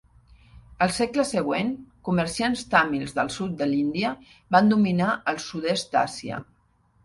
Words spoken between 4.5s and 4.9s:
van